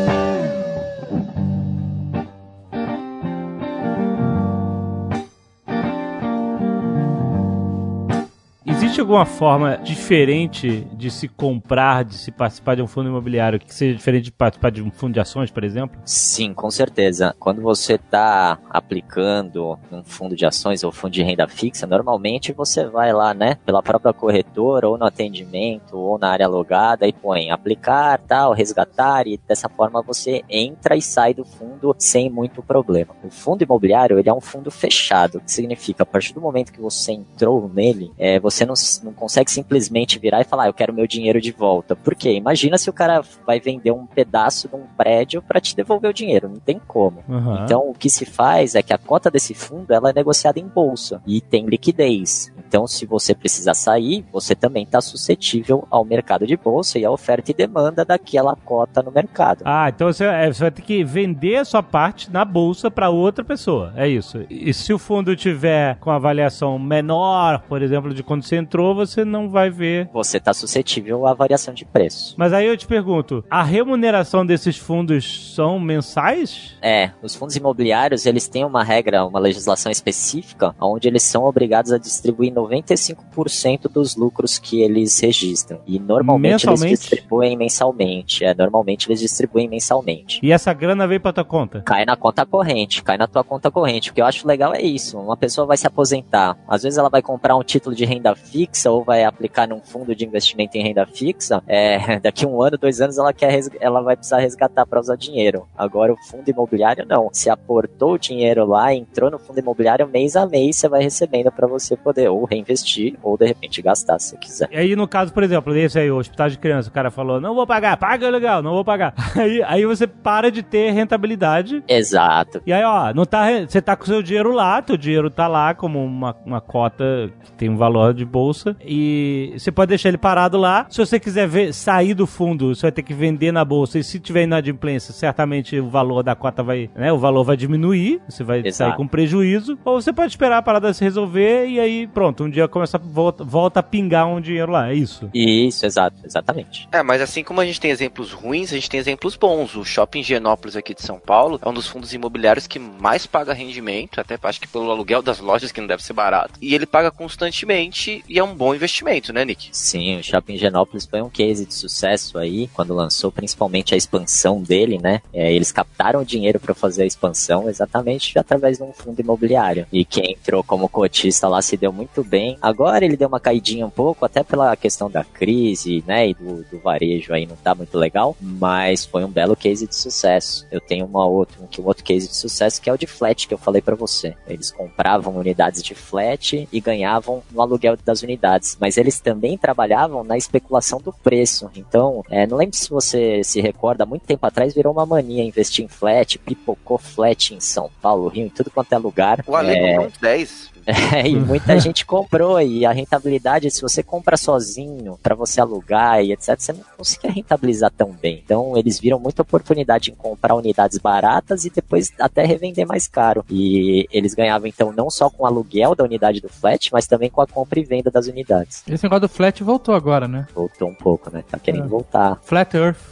[8.97, 13.71] Existe alguma forma diferente de se comprar, de se participar de um fundo imobiliário que
[13.71, 15.99] seja diferente de participar de um fundo de ações, por exemplo?
[16.03, 17.35] Sim, com certeza.
[17.39, 22.87] Quando você está aplicando um fundo de ações ou fundo de renda fixa, normalmente você
[22.87, 27.51] vai lá, né, pela própria corretora ou no atendimento ou na área logada e põe
[27.51, 33.15] aplicar, tal, resgatar e dessa forma você entra e sai do fundo sem muito problema.
[33.23, 36.81] O fundo imobiliário, ele é um fundo fechado, que significa a partir do momento que
[36.81, 40.93] você entrou nele, é, você não, não consegue simplesmente virar e falar, "Ah, eu quero
[40.93, 41.95] meu dinheiro de volta.
[41.95, 42.33] Por quê?
[42.33, 46.13] Imagina se o cara vai vender um pedaço de um prédio para te devolver o
[46.13, 47.23] dinheiro, não tem como.
[47.29, 47.63] Aham.
[47.63, 50.67] Então, o que se faz é que a cota desse fundo ela é negociada em
[50.67, 52.51] bolsa e tem liquidez.
[52.67, 57.11] Então, se você precisar sair, você também está suscetível ao mercado de bolsa e à
[57.11, 59.61] oferta e demanda daquela cota no mercado.
[59.65, 63.09] Ah, então você, é, você vai ter que vender a sua parte na bolsa para
[63.09, 63.93] outra pessoa.
[63.95, 64.45] É isso.
[64.49, 69.23] E se o fundo tiver com avaliação menor, por exemplo, de quando você entrou, você
[69.23, 70.09] não vai ver.
[70.11, 72.35] Você está suscetível à variação de preço.
[72.37, 76.75] Mas aí eu te pergunto, a remuneração desses fundos são mensais?
[76.81, 81.91] É, os fundos imobiliários, eles têm uma regra, uma legislação específica, onde eles são obrigados
[81.91, 85.79] a distribuir 95% dos lucros que eles registram.
[85.85, 88.43] E normalmente eles distribuem mensalmente.
[88.43, 90.39] É, normalmente eles distribuem mensalmente.
[90.41, 91.81] E essa grana veio pra tua conta?
[91.81, 94.11] Cai na conta corrente, cai na tua conta corrente.
[94.11, 95.19] O que eu acho legal é isso.
[95.19, 96.57] Uma pessoa vai se aposentar.
[96.67, 100.15] Às vezes ela vai comprar um título de renda fixa ou vai aplicar num fundo
[100.15, 101.61] de investimento em renda fixa.
[101.67, 105.67] É, daqui um ano, dois anos, ela quer ela vai precisar resgatar para usar dinheiro.
[105.75, 107.29] Agora o fundo imobiliário não.
[107.31, 111.51] Se aportou o dinheiro lá, entrou no fundo imobiliário mês a mês, você vai recebendo
[111.51, 114.69] para você poder ou reinvestir ou de repente gastar se quiser.
[114.71, 117.39] E aí, no caso, por exemplo, desse aí, o hospital de criança, o cara falou,
[117.39, 119.13] não vou pagar, paga legal, não vou pagar.
[119.37, 121.83] Aí, aí você para de ter rentabilidade.
[121.87, 122.61] Exato.
[122.65, 125.75] E aí, ó, não tá, você tá com seu dinheiro lá, teu dinheiro tá lá
[125.75, 128.75] como uma, uma cota que tem um valor de bolsa.
[128.83, 130.87] E você pode deixar ele parado lá.
[130.89, 133.99] Se você quiser ver, sair do fundo, você vai ter que vender na bolsa.
[133.99, 137.11] E se tiver inadimplência, certamente o valor da cota vai, né?
[137.11, 138.19] O valor vai diminuir.
[138.27, 138.75] Você vai Exato.
[138.75, 139.77] sair com prejuízo.
[139.85, 142.99] Ou você pode esperar a parada se resolver e aí, pronto, um dia começa a
[142.99, 144.91] volta, volta a pingar um dinheiro lá.
[144.91, 145.29] É isso.
[145.33, 146.87] Isso, exato, exatamente.
[146.91, 149.75] É, mas assim como a gente tem exemplos ruins, a gente tem exemplos bons.
[149.75, 153.53] O Shopping Genópolis aqui de São Paulo é um dos fundos imobiliários que mais paga
[153.53, 156.53] rendimento, até acho que pelo aluguel das lojas, que não deve ser barato.
[156.61, 159.69] E ele paga constantemente e é um bom investimento, né, Nick?
[159.71, 164.61] Sim, o Shopping Genópolis foi um case de sucesso aí, quando lançou principalmente a expansão
[164.61, 165.21] dele, né?
[165.33, 169.85] É, eles captaram o dinheiro para fazer a expansão exatamente através de um fundo imobiliário.
[169.91, 172.57] E quem entrou como cotista lá se deu muito bem.
[172.61, 176.29] Agora ele deu uma caidinha um pouco, até pela questão da crise, né?
[176.29, 179.95] E do, do varejo aí não tá muito legal, mas foi um belo case de
[179.95, 180.67] sucesso.
[180.71, 183.47] Eu tenho uma outra, um, um outro case de sucesso que é o de flat
[183.47, 184.35] que eu falei para você.
[184.47, 190.23] Eles compravam unidades de flat e ganhavam no aluguel das unidades, mas eles também trabalhavam
[190.23, 191.69] na especulação do preço.
[191.75, 195.85] Então, é, não lembro se você se recorda, muito tempo atrás virou uma mania investir
[195.85, 199.43] em flat, pipocou flat em São Paulo, Rio, em tudo quanto é lugar.
[199.47, 200.76] O Ale É, comprou uns 10.
[200.87, 206.23] É, e muita gente comprou e a rentabilidade, se você compra sozinho para você alugar
[206.23, 208.41] e etc, você não consegue rentabilizar tão bem.
[208.43, 213.43] Então eles viram muita oportunidade em comprar unidades baratas e depois até revender mais caro.
[213.49, 217.29] E eles ganhavam então não só com o aluguel da unidade do flat, mas também
[217.29, 218.83] com a compra e venda das unidades.
[218.87, 220.47] Esse negócio do flat voltou agora, né?
[220.55, 221.43] Voltou um pouco, né?
[221.49, 221.87] Tá querendo É.
[221.87, 222.39] voltar.
[222.43, 222.97] Flat Earth.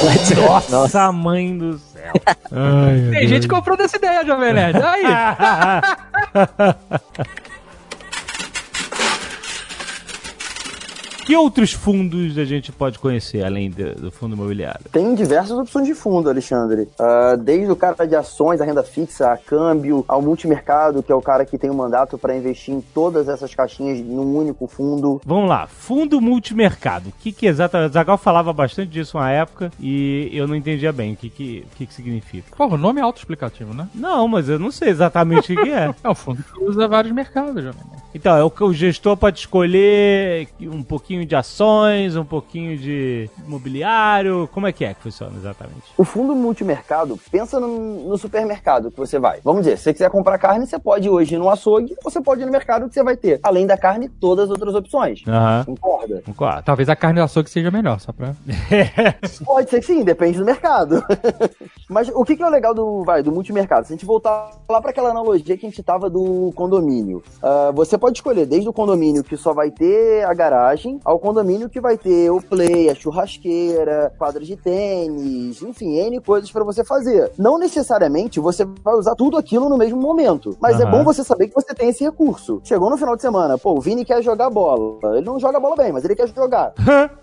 [0.00, 2.12] Flat Nossa, mãe do céu.
[3.10, 4.80] Tem gente que comprou dessa ideia, Jovem Nerd.
[4.82, 5.04] Aí.
[11.30, 14.80] que outros fundos a gente pode conhecer além do, do fundo imobiliário?
[14.90, 16.88] Tem diversas opções de fundo, Alexandre.
[16.98, 21.14] Ah, desde o cara de ações, a renda fixa, a câmbio, ao multimercado, que é
[21.14, 25.20] o cara que tem o mandato para investir em todas essas caixinhas num único fundo.
[25.24, 27.10] Vamos lá, fundo multimercado.
[27.10, 27.92] O que, que exatamente?
[27.92, 31.86] Zagal falava bastante disso uma época e eu não entendia bem o que, que, que,
[31.86, 32.56] que significa.
[32.56, 33.88] Pô, o nome é autoexplicativo, né?
[33.94, 35.94] Não, mas eu não sei exatamente o que, que é.
[36.02, 38.00] É um fundo que usa vários mercados, Jovem.
[38.12, 43.28] Então, é o que o gestor pode escolher um pouquinho de ações, um pouquinho de
[43.46, 44.48] imobiliário.
[44.52, 45.82] Como é que é que funciona exatamente?
[45.96, 49.40] O fundo multimercado, pensa no, no supermercado que você vai.
[49.44, 52.20] Vamos dizer, se você quiser comprar carne, você pode ir hoje no açougue, ou você
[52.20, 55.22] pode ir no mercado que você vai ter, além da carne, todas as outras opções.
[55.26, 55.64] Aham.
[55.64, 56.22] Concorda?
[56.24, 56.62] Concordo.
[56.62, 58.34] Talvez a carne do açougue seja melhor, só pra.
[59.44, 61.02] Pode ser que sim, depende do mercado.
[61.88, 63.86] Mas o que, que é o legal do, vai, do multimercado?
[63.86, 67.70] Se a gente voltar lá para aquela analogia que a gente tava do condomínio, ah,
[67.74, 71.80] você pode escolher desde o condomínio que só vai ter a garagem, ao condomínio que
[71.80, 77.30] vai ter o play, a churrasqueira, quadra de tênis, enfim, N coisas para você fazer.
[77.38, 80.90] Não necessariamente você vai usar tudo aquilo no mesmo momento, mas é Aham.
[80.90, 82.60] bom você saber que você tem esse recurso.
[82.64, 84.98] Chegou no final de semana, pô, o Vini quer jogar bola.
[85.16, 86.72] Ele não joga bola bem, mas ele quer jogar.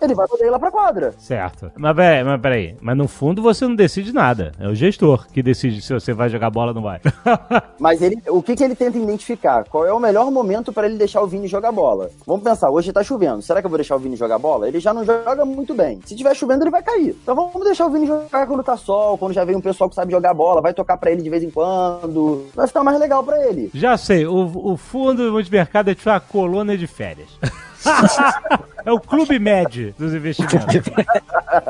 [0.02, 1.14] Ele vai poder ir lá pra quadra.
[1.18, 1.72] Certo.
[1.76, 2.76] Mas, peraí, mas peraí.
[2.82, 4.52] Mas no fundo você não decide nada.
[4.60, 7.00] É o gestor que decide se você vai jogar bola ou não vai.
[7.80, 9.64] Mas ele, o que, que ele tenta identificar?
[9.70, 12.10] Qual é o melhor momento para ele deixar o Vini jogar bola?
[12.26, 13.42] Vamos pensar, hoje tá chovendo.
[13.42, 14.68] Será que eu vou deixar o Vini jogar bola?
[14.68, 16.00] Ele já não joga muito bem.
[16.06, 17.16] Se tiver chovendo, ele vai cair.
[17.22, 19.96] Então vamos deixar o Vini jogar quando tá sol, quando já vem um pessoal que
[19.96, 22.48] sabe jogar bola, vai tocar pra ele de vez em quando.
[22.56, 23.70] Vai ficar mais legal pra ele.
[23.74, 27.30] Já sei, o, o fundo do multimercado é tipo uma colônia de férias.
[28.88, 30.90] é o clube med dos investimentos.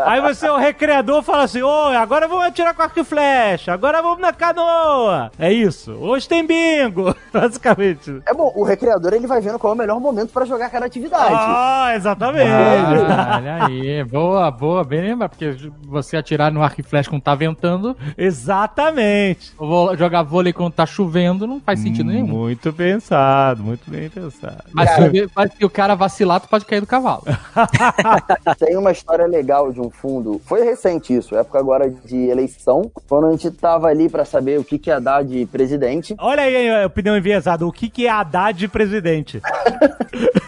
[0.06, 4.04] Aí você, o recreador, fala assim: Ô, agora vamos atirar com arco e flecha, agora
[4.04, 5.32] vamos na canoa.
[5.40, 5.94] É isso.
[5.94, 7.16] Hoje tem bingo.
[7.34, 8.22] Basicamente.
[8.24, 10.86] É bom, o recreador ele vai vendo qual é o melhor momento pra jogar cada
[10.86, 11.34] atividade.
[11.34, 12.52] Ah, exatamente.
[12.52, 17.24] Ah, olha aí, boa, boa, bem lembra, porque você atirar no arco e flecha quando
[17.24, 19.54] tá ventando, Exatamente.
[19.58, 22.28] ou vou jogar vôlei quando tá chovendo, não faz sentido nenhum.
[22.28, 24.64] Muito pensado, muito bem pensado.
[24.72, 25.10] Mas, Cara.
[25.10, 27.07] se, mas se o cara vacilar, tu pode cair do cavalo.
[28.60, 30.42] Tem uma história legal de um fundo.
[30.46, 34.64] Foi recente isso, época agora de eleição, quando a gente tava ali pra saber o
[34.64, 36.16] que, que ia dar de presidente.
[36.20, 37.66] Olha aí a opinião enviesada.
[37.66, 39.42] O que, que é Haddad presidente?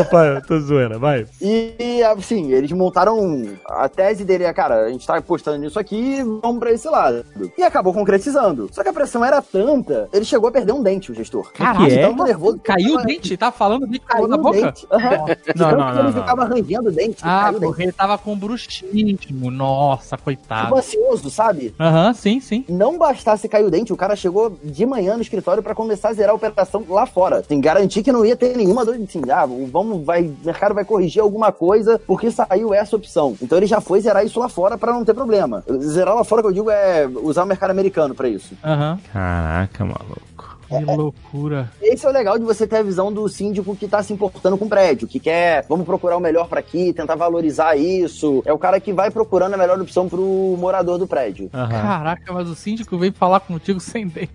[0.00, 1.26] Opa, eu tô zoando, vai.
[1.40, 6.22] E, assim, eles montaram a tese dele, é, cara, a gente tá apostando nisso aqui,
[6.42, 7.24] vamos pra esse lado.
[7.56, 8.68] E acabou concretizando.
[8.72, 11.52] Só que a pressão era tanta, ele chegou a perder um dente, o gestor.
[11.52, 12.06] Caralho, De é?
[12.06, 13.36] tão nervoso que Caiu o dente?
[13.36, 14.60] Tá falando o dente Caiu da o boca?
[14.60, 14.86] dente.
[14.90, 15.24] Aham.
[15.26, 16.12] De Não, não, que não, ele não.
[16.12, 17.22] ficava arranhando o dente.
[17.22, 17.66] Ah, caiu o dente.
[17.66, 19.50] porque ele tava com bruxismo.
[19.50, 20.64] Nossa, coitado.
[20.64, 21.74] Ficou ansioso, sabe?
[21.78, 22.64] Aham, sim, sim.
[22.68, 26.12] Não bastasse cair o dente, o cara chegou de manhã no escritório pra começar a
[26.12, 27.42] zerar a operação lá fora.
[27.42, 29.70] Tem garantir que não ia ter nenhuma dor de assim, ah, vamos,
[30.04, 33.36] vai, o mercado vai corrigir alguma coisa porque saiu essa opção.
[33.40, 35.64] Então ele já foi zerar isso lá fora pra não ter problema.
[35.80, 38.54] Zerar lá fora que eu digo é usar o mercado americano pra isso.
[38.64, 38.98] Aham.
[39.12, 40.31] Caraca, maluco.
[40.78, 41.70] Que loucura.
[41.80, 44.56] Esse é o legal de você ter a visão do síndico que tá se importando
[44.56, 48.42] com o prédio, que quer, vamos procurar o melhor pra aqui, tentar valorizar isso.
[48.46, 51.50] É o cara que vai procurando a melhor opção pro morador do prédio.
[51.52, 51.68] Aham.
[51.68, 54.32] Caraca, mas o síndico veio falar contigo sem dente.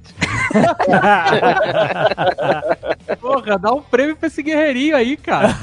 [3.20, 5.56] Porra, dá um prêmio pra esse guerreirinho aí, cara.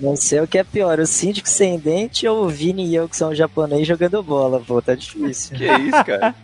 [0.00, 3.08] Não sei o que é pior, o síndico sem dente ou o Vini e eu
[3.08, 5.56] que são japonês jogando bola, pô, tá difícil.
[5.56, 6.34] Que isso, cara?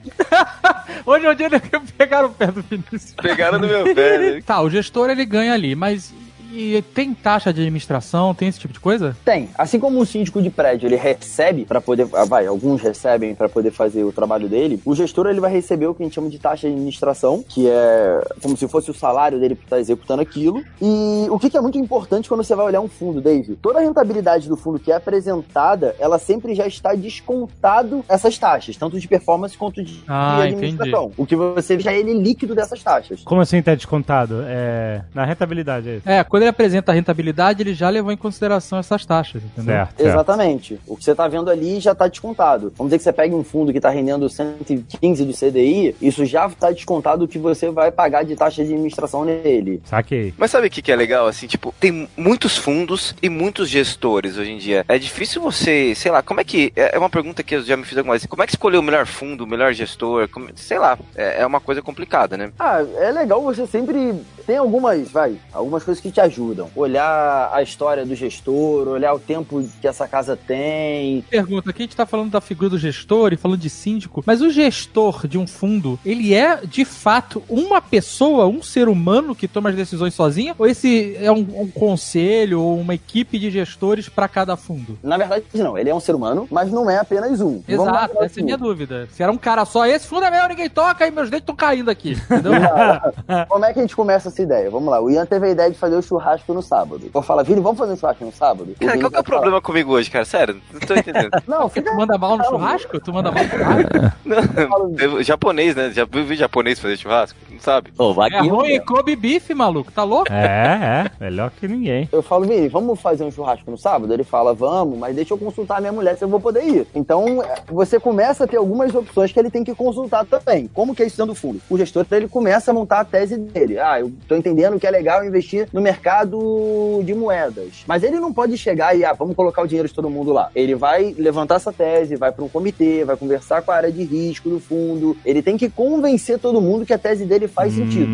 [1.07, 3.15] Hoje é o dia que pegaram o pé do Vinícius.
[3.21, 4.41] Pegaram no meu pé, né?
[4.45, 6.13] Tá, o gestor ele ganha ali, mas
[6.53, 9.17] e tem taxa de administração, tem esse tipo de coisa?
[9.25, 9.49] Tem.
[9.57, 13.49] Assim como o síndico de prédio ele recebe para poder, ah, vai, alguns recebem para
[13.49, 16.29] poder fazer o trabalho dele, o gestor ele vai receber o que a gente chama
[16.29, 20.23] de taxa de administração, que é como se fosse o salário dele para estar executando
[20.23, 20.63] aquilo.
[20.81, 23.57] E o que, que é muito importante quando você vai olhar um fundo, Dave?
[23.57, 28.77] Toda a rentabilidade do fundo que é apresentada, ela sempre já está descontado essas taxas,
[28.77, 31.13] tanto de performance quanto de, Ah, de administração.
[31.17, 33.23] O que você já é ele líquido dessas taxas.
[33.23, 34.43] Como assim tá descontado?
[34.47, 35.03] É.
[35.15, 36.09] Na rentabilidade é isso.
[36.09, 39.75] É, quando ele apresenta a rentabilidade, ele já levou em consideração essas taxas, entendeu?
[39.75, 39.97] Certo.
[39.97, 40.09] certo.
[40.09, 40.81] Exatamente.
[40.87, 42.73] O que você está vendo ali já está descontado.
[42.79, 46.47] Vamos dizer que você pegue um fundo que está rendendo 115 do CDI, isso já
[46.47, 49.83] está descontado o que você vai pagar de taxa de administração nele.
[49.85, 50.33] Saquei.
[50.39, 51.27] Mas sabe o que, que é legal?
[51.27, 54.85] Assim, tipo, tem muitos fundos e muitos gestores hoje em dia.
[54.89, 56.73] É difícil você, sei lá, como é que.
[56.75, 58.25] É uma pergunta que eu já me fiz alguma vez.
[58.25, 60.27] Como é que escolher o melhor fundo, o melhor gestor?
[60.29, 62.51] Como- sei lá, é, é uma coisa complicada, né?
[62.59, 64.15] Ah, é legal você sempre.
[64.51, 66.69] Tem algumas, vai, algumas coisas que te ajudam.
[66.75, 71.23] Olhar a história do gestor, olhar o tempo que essa casa tem.
[71.31, 74.43] Pergunta, aqui a gente tá falando da figura do gestor e falando de síndico, mas
[74.43, 79.47] o gestor de um fundo, ele é de fato uma pessoa, um ser humano que
[79.47, 80.53] toma as decisões sozinha?
[80.59, 84.99] Ou esse é um, um conselho ou uma equipe de gestores para cada fundo?
[85.01, 85.79] Na verdade, não.
[85.79, 87.63] Ele é um ser humano, mas não é apenas um.
[87.69, 88.43] Exato, essa é a assim.
[88.43, 89.09] minha dúvida.
[89.13, 91.55] Se era um cara só, esse fundo é meu, ninguém toca e meus dentes estão
[91.55, 92.21] caindo aqui.
[92.25, 92.51] Entendeu?
[93.49, 94.71] Como é que a gente começa a essa ideia.
[94.71, 95.01] Vamos lá.
[95.01, 97.11] O Ian teve a ideia de fazer o churrasco no sábado.
[97.13, 98.75] Eu falo, Vini, vamos fazer um churrasco no sábado?
[98.81, 100.25] Cara, qual que é o problema comigo hoje, cara?
[100.25, 101.31] Sério, não tô entendendo.
[101.47, 103.01] Não, fica Tu manda mal no churrasco?
[103.01, 103.91] Tu manda mal no churrasco?
[104.25, 105.91] Não, eu- japonês, né?
[105.91, 107.39] Já viu japonês fazer churrasco?
[107.51, 107.93] Não sabe?
[107.99, 108.85] Ô, É Wagyu, ruim meu.
[108.85, 109.91] Kobe Beef, maluco.
[109.93, 110.33] Tá louco?
[110.33, 111.25] É, é.
[111.25, 112.09] Melhor que ninguém.
[112.13, 114.13] Eu falo, Vini, vamos fazer um churrasco no sábado?
[114.13, 116.87] Ele fala, vamos, mas deixa eu consultar a minha mulher se eu vou poder ir.
[116.95, 120.69] Então, é, você começa a ter algumas opções que ele tem que consultar também.
[120.73, 121.61] Como que é isso dando fundo?
[121.69, 123.79] O gestor, ele começa a montar a tese dele.
[123.79, 127.83] Ah, eu tô entendendo que é legal investir no mercado de moedas.
[127.85, 130.51] Mas ele não pode chegar e, ah, vamos colocar o dinheiro de todo mundo lá.
[130.55, 134.05] Ele vai levantar essa tese, vai para um comitê, vai conversar com a área de
[134.05, 135.17] risco do fundo.
[135.25, 138.07] Ele tem que convencer todo mundo que a tese dele faz sentido.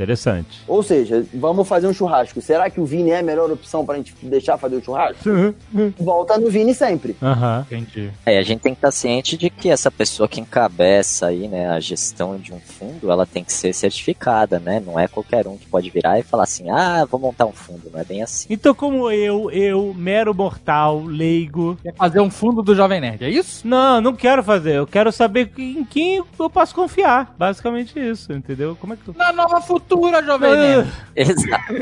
[0.00, 0.62] Interessante.
[0.66, 2.40] Ou seja, vamos fazer um churrasco.
[2.40, 5.22] Será que o Vini é a melhor opção pra gente deixar fazer o churrasco?
[5.98, 7.14] Volta no Vini sempre.
[7.22, 7.66] Aham.
[7.70, 8.10] Entendi.
[8.24, 11.68] É, a gente tem que estar ciente de que essa pessoa que encabeça aí, né,
[11.68, 14.82] a gestão de um fundo, ela tem que ser certificada, né?
[14.84, 17.90] Não é qualquer um que pode virar e falar assim, ah, vou montar um fundo,
[17.92, 18.46] não é bem assim.
[18.48, 21.76] Então, como eu, eu, mero mortal, leigo.
[21.82, 23.68] Quer fazer um fundo do Jovem Nerd, é isso?
[23.68, 24.76] Não, não quero fazer.
[24.76, 27.34] Eu quero saber em quem eu posso confiar.
[27.36, 28.74] Basicamente isso, entendeu?
[28.80, 29.14] Como é que tu.
[29.14, 29.89] Na nova futura,
[30.24, 30.88] Jovem Nerd.
[31.16, 31.72] Exato.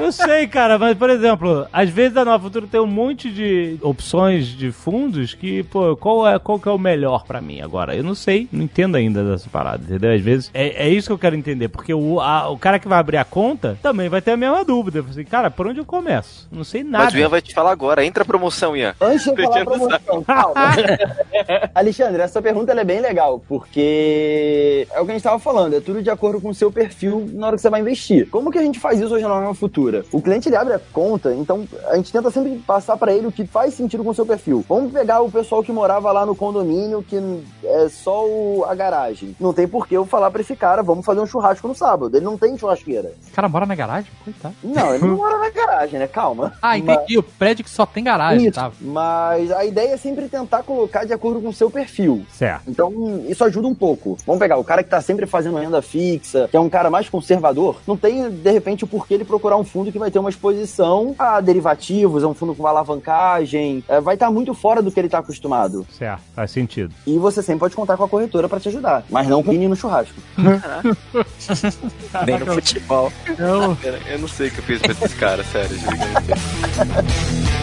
[0.00, 3.76] Eu sei, cara, mas por exemplo, às vezes a Nova Futura tem um monte de
[3.82, 7.94] opções de fundos que, pô, qual é, qual que é o melhor pra mim agora?
[7.94, 10.12] Eu não sei, não entendo ainda dessa parada, entendeu?
[10.14, 12.88] Às vezes é, é isso que eu quero entender, porque o, a- o cara que
[12.88, 15.04] vai abrir a conta também vai ter a mesma dúvida.
[15.08, 16.48] Assim, cara, por onde eu começo?
[16.50, 17.04] Não sei nada.
[17.04, 18.04] Mas o Ian vai te falar agora.
[18.04, 18.94] Entra a promoção, Ian.
[19.00, 20.54] Antes de eu falar promoção, calma.
[21.74, 25.74] Alexandre, essa pergunta ela é bem legal, porque é o que a gente tava falando,
[25.76, 26.91] é tudo de acordo com o seu perfil
[27.32, 28.28] na hora que você vai investir.
[28.30, 30.04] Como que a gente faz isso hoje na Nova Futura?
[30.12, 33.32] O cliente ele abre a conta, então a gente tenta sempre passar pra ele o
[33.32, 34.64] que faz sentido com o seu perfil.
[34.68, 37.16] Vamos pegar o pessoal que morava lá no condomínio, que
[37.64, 39.34] é só o- a garagem.
[39.40, 42.16] Não tem por que eu falar pra esse cara, vamos fazer um churrasco no sábado.
[42.16, 43.12] Ele não tem churrasqueira.
[43.30, 44.10] O cara mora na garagem?
[44.24, 44.54] Coitado.
[44.62, 46.06] Não, ele não mora na garagem, né?
[46.06, 46.52] Calma.
[46.60, 47.18] Ah, entendi.
[47.18, 48.70] O prédio que só tem garagem, Isso, tá?
[48.80, 52.24] mas a ideia é sempre tentar colocar de acordo com o seu perfil.
[52.32, 52.62] Certo.
[52.68, 54.16] Então, isso ajuda um pouco.
[54.26, 57.08] Vamos pegar o cara que tá sempre fazendo renda fixa, que é um cara mais
[57.08, 60.30] conservador, não tem, de repente, o porquê ele procurar um fundo que vai ter uma
[60.30, 64.98] exposição a derivativos, a um fundo com alavancagem, é, vai estar muito fora do que
[64.98, 65.86] ele tá acostumado.
[65.96, 66.92] Certo, faz sentido.
[67.06, 69.52] E você sempre pode contar com a corretora pra te ajudar, mas não com o
[69.52, 70.14] Vini no churrasco.
[72.26, 73.12] Nem no futebol.
[73.38, 73.76] Não.
[74.08, 75.76] Eu, não sei o que eu fiz pra esses caras, sério.
[75.76, 75.92] juro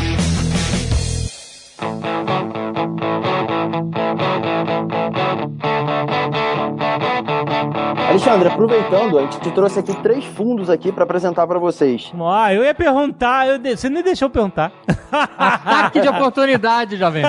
[8.09, 12.11] Alexandre, aproveitando, a gente te trouxe aqui três fundos aqui pra apresentar pra vocês.
[12.19, 14.71] Ah, eu ia perguntar, eu de- você nem deixou eu perguntar.
[15.11, 17.23] Ataque de oportunidade, Jovem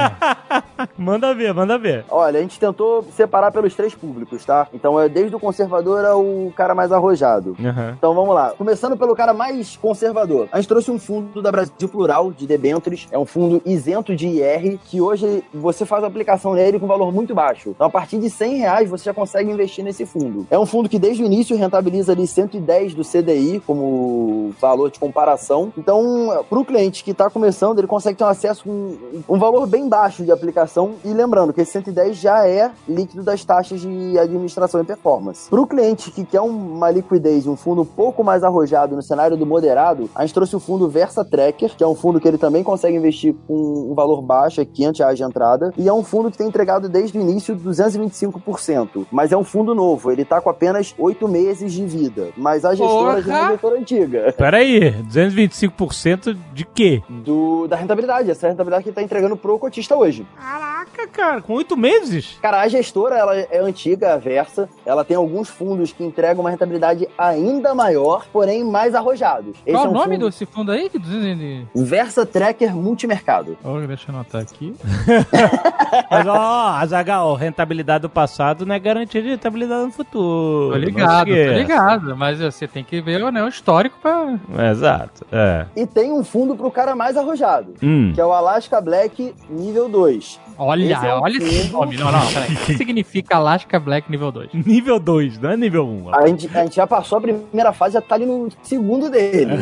[0.96, 2.05] manda ver, manda ver.
[2.11, 4.66] Olha, a gente tentou separar pelos três públicos, tá?
[4.72, 6.24] Então é desde o conservador ao
[6.57, 7.57] cara mais arrojado.
[7.62, 7.94] Aham.
[7.98, 8.53] Então vamos lá.
[8.57, 10.48] Começando pelo cara mais conservador.
[10.53, 13.07] A gente trouxe um fundo da Brasil Plural de debêntures.
[13.11, 17.12] É um fundo isento de IR, que hoje você faz a aplicação nele com valor
[17.12, 17.70] muito baixo.
[17.70, 20.46] Então a partir de 100 reais você já consegue investir nesse fundo.
[20.50, 24.98] É um fundo que desde o início rentabiliza ali 110 do CDI como valor de
[24.98, 25.72] comparação.
[25.76, 28.96] Então, para o cliente que está começando, ele consegue ter um acesso com
[29.28, 30.92] um valor bem baixo de aplicação.
[31.04, 35.48] E lembrando que esse 110 já é líquido das taxas de administração e performance.
[35.48, 39.36] Para o cliente que quer uma liquidez, um fundo um pouco mais arrojado no cenário
[39.36, 42.38] do moderado, a gente trouxe o fundo Versa Tracker, que é um fundo que ele
[42.38, 43.54] também consegue investir com
[43.90, 46.88] um valor baixo, é 500 reais de entrada, e é um fundo que tem entregado
[46.88, 49.06] desde o início 225%.
[49.12, 52.30] Mas é um fundo novo, ele tá com apenas 8 meses de vida.
[52.37, 54.35] Mas a gestora já é gestora antiga.
[54.37, 57.02] Peraí, 225% de quê?
[57.09, 60.26] Do, da rentabilidade, essa é a rentabilidade que ele tá entregando pro cotista hoje.
[60.37, 62.37] Caraca, cara, com oito meses?
[62.42, 64.68] Cara, a gestora, ela é antiga, a Versa.
[64.85, 69.56] Ela tem alguns fundos que entregam uma rentabilidade ainda maior, porém mais arrojados.
[69.66, 70.88] Esse Qual é o nome fundo desse fundo aí?
[70.88, 71.66] Que 200 de...
[71.74, 73.56] Versa Tracker Multimercado.
[73.62, 74.74] Oh, deixa eu anotar aqui.
[76.11, 80.72] Mas ó, Azagal, rentabilidade do passado não é garantia de rentabilidade no futuro.
[80.72, 82.16] Tô ligado, tô ligado.
[82.16, 84.38] Mas você tem que ver né, o histórico pra...
[84.70, 85.66] Exato, é.
[85.76, 88.12] E tem um fundo pro cara mais arrojado, Hum.
[88.14, 90.40] que é o Alaska Black nível 2.
[90.59, 91.96] Olha, Esse é um olha esse fundo- nome.
[91.96, 92.50] Não, não, peraí.
[92.61, 94.50] O que significa Alaska Black nível 2?
[94.53, 96.14] Nível 2, não é nível 1.
[96.14, 99.55] A gente, a gente já passou a primeira fase, já tá ali no segundo dele.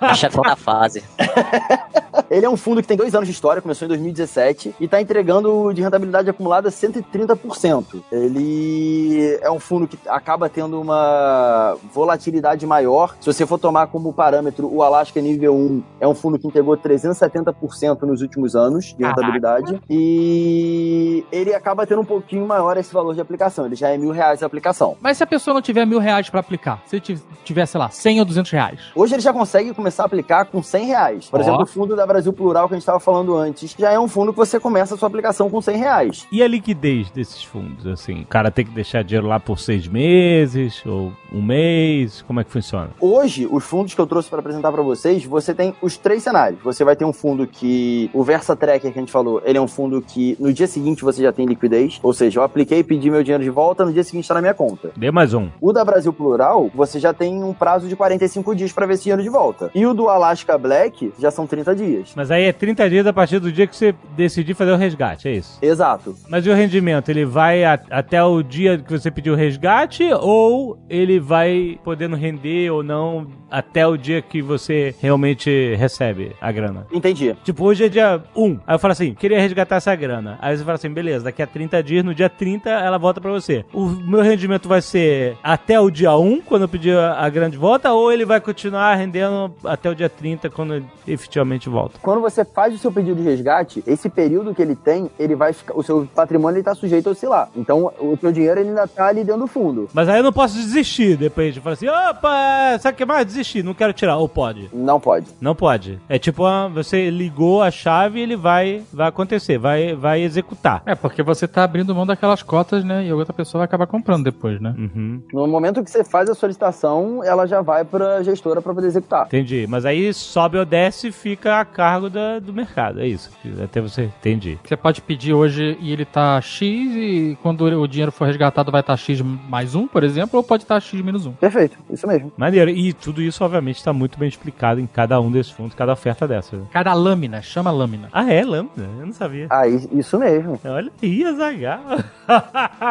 [0.00, 1.02] A chefão da fase.
[2.30, 5.00] Ele é um fundo que tem dois anos de história, começou em 2017 e tá
[5.00, 8.02] entregando de rentabilidade acumulada 130%.
[8.10, 13.16] Ele é um fundo que acaba tendo uma volatilidade maior.
[13.20, 16.76] Se você for tomar como parâmetro o Alaska nível 1, é um fundo que entregou
[16.76, 19.80] 370% nos últimos anos de rentabilidade.
[19.88, 23.66] E ele acaba tendo um pouquinho maior esse valor de aplicação.
[23.66, 24.96] Ele já é mil reais a aplicação.
[25.00, 27.00] Mas se a pessoa não tiver mil reais pra aplicar, se
[27.44, 30.62] tiver, sei lá, 100 ou 200 reais, Hoje ele já consegue começar a aplicar com
[30.62, 31.28] 100 reais.
[31.28, 31.42] Por Ó.
[31.42, 34.08] exemplo, o fundo da Brasil Plural que a gente estava falando antes, já é um
[34.08, 36.26] fundo que você começa a sua aplicação com 100 reais.
[36.30, 38.22] E a liquidez desses fundos, assim?
[38.22, 42.22] O cara tem que deixar dinheiro lá por seis meses ou um mês?
[42.22, 42.90] Como é que funciona?
[43.00, 46.60] Hoje, os fundos que eu trouxe para apresentar para vocês, você tem os três cenários.
[46.62, 49.60] Você vai ter um fundo que, o Versa Tracker que a gente falou, ele é
[49.60, 53.10] um fundo que no dia seguinte você já tem liquidez, ou seja, eu apliquei, pedi
[53.10, 54.92] meu dinheiro de volta, no dia seguinte está na minha conta.
[54.96, 55.48] Dê mais um.
[55.60, 59.02] O da Brasil Plural, você já tem um prazo de 45 dias para ver esse
[59.02, 59.70] dinheiro de volta.
[59.74, 62.12] E o do Alaska Black já são 30 dias.
[62.14, 65.28] Mas aí é 30 dias a partir do dia que você decidir fazer o resgate,
[65.28, 65.55] é isso?
[65.60, 66.14] Exato.
[66.28, 67.08] Mas e o rendimento?
[67.08, 72.16] Ele vai a- até o dia que você pediu o resgate ou ele vai podendo
[72.16, 76.86] render ou não até o dia que você realmente recebe a grana?
[76.92, 77.34] Entendi.
[77.44, 78.58] Tipo, hoje é dia 1.
[78.66, 80.36] Aí eu falo assim, queria resgatar essa grana.
[80.40, 83.30] Aí você fala assim, beleza, daqui a 30 dias, no dia 30, ela volta pra
[83.30, 83.64] você.
[83.72, 87.56] O meu rendimento vai ser até o dia 1, quando eu pedir a grana de
[87.56, 91.98] volta, ou ele vai continuar rendendo até o dia 30, quando efetivamente volta?
[92.02, 95.52] Quando você faz o seu pedido de resgate, esse período que ele tem, ele vai
[95.52, 97.48] ficar, o seu patrimônio está sujeito a oscilar.
[97.56, 99.88] Então, o seu dinheiro ele ainda está ali dentro do fundo.
[99.92, 103.26] Mas aí eu não posso desistir depois de falar assim, opa, sabe o que mais?
[103.26, 104.16] Desistir, não quero tirar.
[104.16, 104.68] Ou pode?
[104.72, 105.26] Não pode.
[105.40, 105.98] Não pode.
[106.08, 110.82] É tipo, ah, você ligou a chave e ele vai, vai acontecer, vai, vai executar.
[110.86, 113.04] é porque você tá abrindo mão daquelas cotas, né?
[113.06, 114.74] E a outra pessoa vai acabar comprando depois, né?
[114.76, 115.22] Uhum.
[115.32, 118.86] No momento que você faz a solicitação, ela já vai para a gestora para poder
[118.86, 119.26] executar.
[119.26, 119.66] Entendi.
[119.68, 123.00] Mas aí sobe ou desce fica a cargo da- do mercado.
[123.00, 123.30] É isso.
[123.62, 124.04] Até você.
[124.20, 124.58] Entendi.
[124.64, 128.80] Você pode pedir hoje e ele tá X e quando o dinheiro for resgatado vai
[128.80, 131.32] estar X mais um, por exemplo, ou pode estar X menos um.
[131.32, 132.32] Perfeito, isso mesmo.
[132.36, 132.70] Maneiro.
[132.70, 136.26] E tudo isso, obviamente, está muito bem explicado em cada um desses fundos, cada oferta
[136.26, 136.56] dessa.
[136.70, 138.08] Cada lâmina, chama lâmina.
[138.12, 138.44] Ah, é?
[138.44, 138.88] Lambda?
[138.98, 139.46] Eu não sabia.
[139.50, 140.60] Ah, isso mesmo.
[140.64, 141.80] Olha aí, Azagal.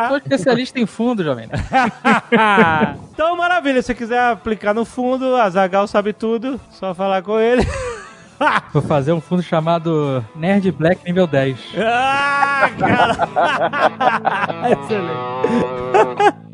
[0.07, 1.49] Sou especialista em fundo, jovem.
[3.13, 3.81] então, maravilha.
[3.81, 6.59] Se você quiser aplicar no fundo, a Zagal sabe tudo.
[6.71, 7.65] Só falar com ele.
[8.73, 11.57] Vou fazer um fundo chamado Nerd Black nível 10.
[11.77, 13.15] ah, cara.
[14.71, 16.45] Excelente.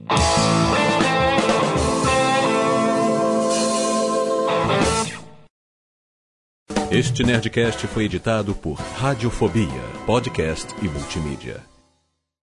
[6.91, 11.70] Este Nerdcast foi editado por Radiofobia, podcast e multimídia.